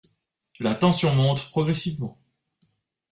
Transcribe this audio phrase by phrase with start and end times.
[0.59, 2.17] La tension monte progressivement.